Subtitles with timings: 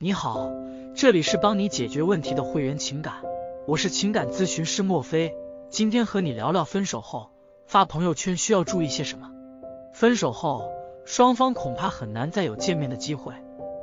[0.00, 0.52] 你好，
[0.94, 3.14] 这里是帮你解决问题的会员情感，
[3.66, 5.34] 我是情感咨询师莫非，
[5.70, 7.30] 今天和你聊聊分手后
[7.66, 9.28] 发朋友圈需要注意些什么。
[9.92, 10.70] 分手后，
[11.04, 13.34] 双方恐怕很难再有见面的机会，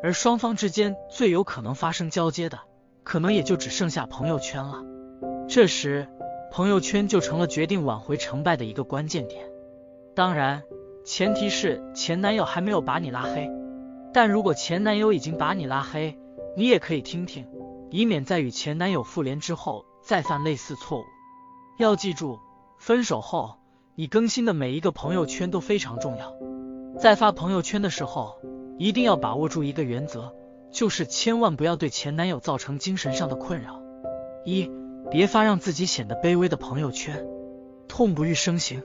[0.01, 2.59] 而双方之间最有可能发生交接的，
[3.03, 4.81] 可能也就只剩下朋友圈了。
[5.49, 6.07] 这时，
[6.49, 9.49] 朋友圈就成了决定挽回成败的一个关键点。
[10.15, 10.63] 当然，
[11.03, 13.51] 前提是前男友还没有把你拉黑。
[14.15, 16.17] 但如果前男友已经把你拉黑，
[16.55, 17.45] 你也可以听听，
[17.91, 21.03] 以免在与前男友复联之后再犯类似错误。
[21.79, 22.39] 要记住，
[22.79, 23.57] 分手后
[23.93, 26.33] 你更新的每一个朋友圈都非常重要。
[26.97, 28.37] 在发朋友圈的时候，
[28.77, 30.33] 一定要把握住一个原则，
[30.71, 33.81] 就是千万不要对前男友造成精神上的困扰。
[34.45, 34.71] 一，
[35.11, 37.27] 别发让自己显得卑微的朋友圈，
[37.89, 38.81] 痛不欲生型。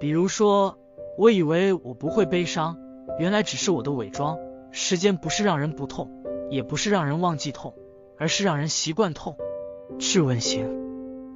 [0.00, 0.76] 比如说，
[1.16, 2.76] 我以为我不会悲伤，
[3.20, 4.36] 原来只是我的伪装。
[4.70, 6.10] 时间不是让人不痛，
[6.50, 7.74] 也不是让人忘记痛，
[8.18, 9.36] 而是让人习惯痛。
[9.98, 10.68] 质问型，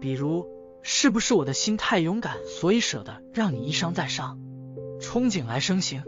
[0.01, 0.47] 比如
[0.83, 4.39] 是不是我的心太勇敢，所以舍得让你一伤再伤？
[5.01, 6.03] 憧憬来生型，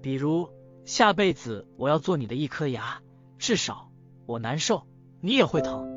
[0.00, 0.48] 比如
[0.84, 3.00] 下辈子我要做你的一颗牙，
[3.38, 3.90] 至少
[4.26, 4.84] 我难受，
[5.20, 5.88] 你也会疼。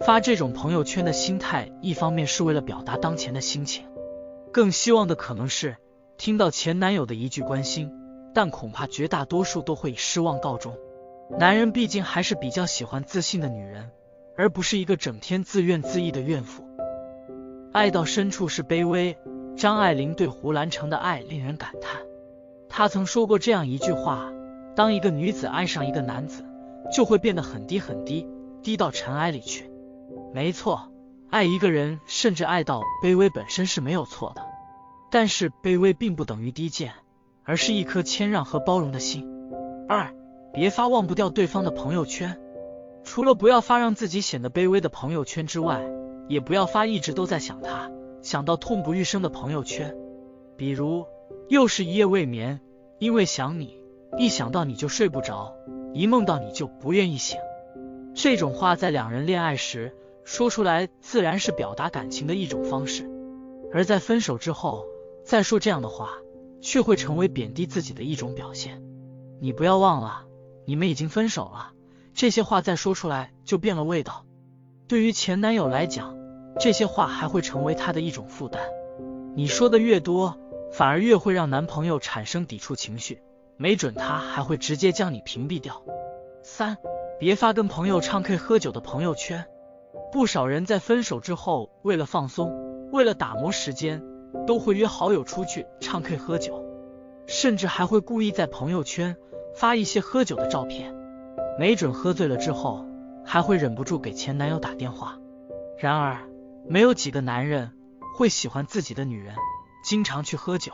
[0.00, 3.86] 发这种朋友圈的心态，一方面是为了表达当前的心情，
[4.52, 5.76] 更希望的可能是
[6.18, 7.90] 听到前男友的一句关心。
[8.36, 10.76] 但恐怕绝大多数都会以失望告终。
[11.38, 13.90] 男人毕竟还是比较喜欢自信的女人，
[14.36, 16.62] 而不是一个整天自怨自艾的怨妇。
[17.72, 19.16] 爱到深处是卑微。
[19.56, 22.02] 张爱玲对胡兰成的爱令人感叹。
[22.68, 24.30] 她曾说过这样一句话：
[24.74, 26.44] 当一个女子爱上一个男子，
[26.92, 28.28] 就会变得很低很低，
[28.62, 29.70] 低到尘埃里去。
[30.34, 30.92] 没错，
[31.30, 34.42] 爱一个人，甚至爱到卑微本身是没有错的。
[35.10, 36.92] 但是卑微并不等于低贱。
[37.46, 39.26] 而是一颗谦让和包容的心。
[39.88, 40.12] 二，
[40.52, 42.36] 别发忘不掉对方的朋友圈。
[43.04, 45.80] 除了不要发让自己显得卑微的朋友圈之外，
[46.26, 47.88] 也不要发一直都在想他，
[48.20, 49.96] 想到痛不欲生的朋友圈。
[50.56, 51.06] 比如，
[51.48, 52.60] 又是一夜未眠，
[52.98, 53.78] 因为想你，
[54.18, 55.54] 一想到你就睡不着，
[55.94, 57.38] 一梦到你就不愿意醒。
[58.12, 59.94] 这种话在两人恋爱时
[60.24, 63.04] 说出来，自然是表达感情的一种方式；
[63.72, 64.84] 而在分手之后
[65.22, 66.18] 再说这样的话。
[66.60, 68.82] 却会成为贬低自己的一种表现。
[69.40, 70.24] 你不要忘了，
[70.64, 71.72] 你们已经分手了，
[72.14, 74.24] 这些话再说出来就变了味道。
[74.88, 76.16] 对于前男友来讲，
[76.58, 78.62] 这些话还会成为他的一种负担。
[79.34, 80.38] 你说的越多，
[80.72, 83.20] 反而越会让男朋友产生抵触情绪，
[83.56, 85.82] 没准他还会直接将你屏蔽掉。
[86.42, 86.78] 三，
[87.18, 89.44] 别发跟朋友唱 K 喝酒的朋友圈。
[90.12, 94.02] 不少人在分手之后，为了放松，为了打磨时间。
[94.46, 96.64] 都会约好友出去唱 K 喝酒，
[97.26, 99.16] 甚至还会故意在朋友圈
[99.54, 100.94] 发一些喝酒的照片，
[101.58, 102.84] 没准喝醉了之后
[103.24, 105.18] 还会忍不住给前男友打电话。
[105.78, 106.18] 然而，
[106.68, 107.72] 没有几个男人
[108.16, 109.34] 会喜欢自己的女人
[109.84, 110.72] 经常去喝酒。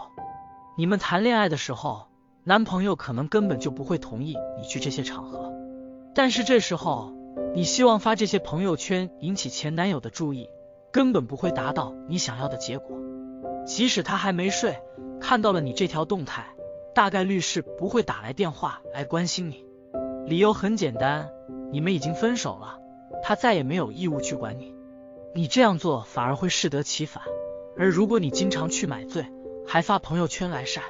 [0.77, 2.07] 你们谈恋爱的时候，
[2.45, 5.53] 男朋友可能根本就不会同意你去这些场合，
[6.15, 7.13] 但是这时候
[7.55, 10.49] 你希望发这些朋友圈引起前男友的注意，
[10.93, 12.97] 根本不会达到你想要的结果。
[13.65, 14.79] 即使他还没睡，
[15.21, 16.47] 看到了你这条动态，
[16.95, 19.65] 大概率是不会打来电话来关心你。
[20.27, 21.31] 理由很简单，
[21.71, 22.79] 你们已经分手了，
[23.23, 24.75] 他再也没有义务去管你。
[25.35, 27.23] 你这样做反而会适得其反。
[27.79, 29.27] 而如果你经常去买醉，
[29.67, 30.83] 还发朋友圈来晒，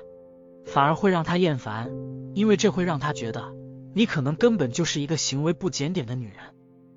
[0.65, 1.91] 反而会让他厌烦，
[2.35, 3.53] 因为这会让他觉得
[3.95, 6.37] 你可能根本就是一个行为不检点的女人。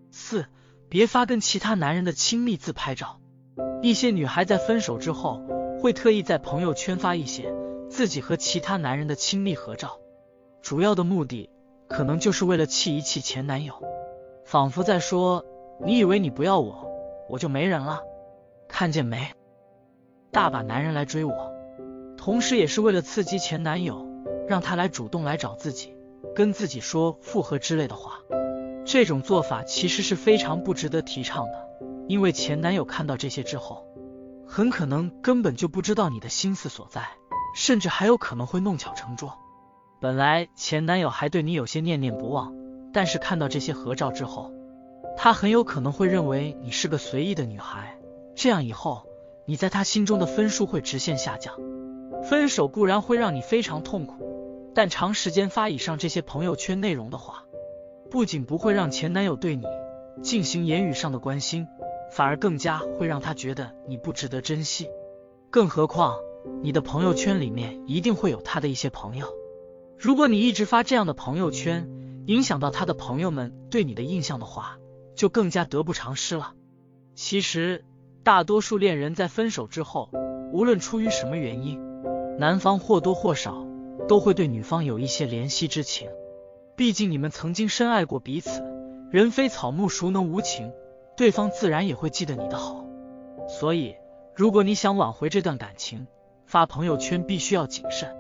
[0.09, 0.45] 四，
[0.89, 3.19] 别发跟其他男人的亲密自拍照。
[3.81, 5.41] 一些女孩在分手之后。
[5.85, 7.53] 会特意在朋友圈发一些
[7.91, 10.00] 自己和其他男人的亲密合照，
[10.63, 11.51] 主要的目的
[11.88, 13.75] 可能就是为了气一气前男友，
[14.46, 15.46] 仿佛在说
[15.85, 16.90] ：“你以为你不要我，
[17.29, 18.01] 我就没人了，
[18.68, 19.28] 看见没？
[20.31, 21.53] 大把男人来追我。”
[22.17, 24.07] 同时，也是为了刺激前男友，
[24.47, 25.96] 让他来主动来找自己，
[26.34, 28.13] 跟自己说复合之类的话。
[28.85, 31.70] 这种做法其实是非常不值得提倡的，
[32.08, 33.85] 因为前男友看到这些之后。
[34.47, 37.07] 很可能根本就不知道你的心思所在，
[37.55, 39.37] 甚至还有可能会弄巧成拙。
[39.99, 42.53] 本来前男友还对你有些念念不忘，
[42.93, 44.51] 但是看到这些合照之后，
[45.17, 47.97] 他很有可能会认为你是个随意的女孩，
[48.35, 49.07] 这样以后
[49.45, 51.55] 你在他心中的分数会直线下降。
[52.23, 57.43] 分手固然会让你非常痛苦，但长时间发以上这些朋友圈内容的话，
[58.09, 59.65] 不仅不会让前男友对你
[60.23, 61.67] 进行言语上的关心。
[62.11, 64.87] 反而更加会让他觉得你不值得珍惜，
[65.49, 66.17] 更何况
[66.61, 69.28] 你的朋友圈里面一定会有他的一些朋友。
[69.97, 71.90] 如果你一直发这样的朋友圈，
[72.25, 74.78] 影响到他的朋友们对你的印象的话，
[75.16, 76.53] 就更加得不偿失了。
[77.16, 77.85] 其实，
[78.23, 80.09] 大多数恋人在分手之后，
[80.52, 81.79] 无论出于什么原因，
[82.37, 83.66] 男方或多或少
[84.07, 86.09] 都会对女方有一些怜惜之情。
[86.75, 88.61] 毕竟你们曾经深爱过彼此，
[89.11, 90.73] 人非草木，孰能无情？
[91.17, 92.85] 对方自然也会记得你的好。
[93.47, 93.96] 所以，
[94.35, 96.08] 如果你想挽回这段感情，
[96.46, 98.16] 发朋友圈必须要谨慎。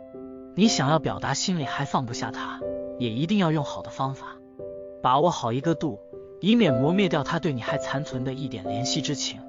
[0.55, 2.61] 你想要表达心里还放不下他，
[2.97, 4.37] 也一定要用好的方法，
[5.03, 5.99] 把握好一个度，
[6.39, 9.41] 以免磨灭掉他对你还残存的一点怜惜之情。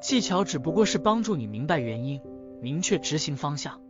[0.00, 2.22] 技巧只不过是帮助你明白原因，
[2.62, 3.80] 明确执行方向。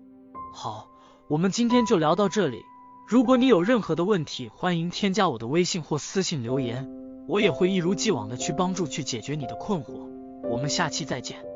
[0.53, 0.89] 好，
[1.29, 2.63] 我们今天就聊到这里。
[3.07, 6.91] 如果你有任何的问题，欢迎添加我的微信或私信留言，
[7.29, 10.09] 我也会一如既往的去帮助去解决你的困惑。
[10.45, 11.48] 我们下期再见。